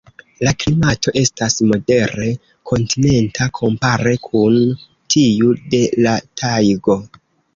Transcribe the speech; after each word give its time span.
La 0.45 0.51
klimato 0.61 1.11
estas 1.19 1.57
modere 1.71 2.29
kontinenta 2.71 3.47
kompare 3.61 4.15
kun 4.29 4.57
tiu 5.17 5.51
de 5.75 5.83
la 6.07 6.15
tajgo. 6.43 6.97